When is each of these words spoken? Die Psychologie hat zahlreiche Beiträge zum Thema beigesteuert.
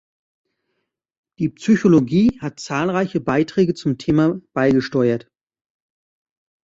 Die 1.37 1.49
Psychologie 1.49 2.39
hat 2.41 2.59
zahlreiche 2.59 3.19
Beiträge 3.19 3.75
zum 3.75 3.99
Thema 3.99 4.41
beigesteuert. 4.51 5.27